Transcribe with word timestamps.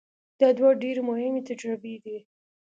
دا 0.39 0.49
دوه 0.57 0.69
ډېرې 0.81 1.01
مهمې 1.09 1.41
تجربې 1.49 1.95
دي. 2.03 2.17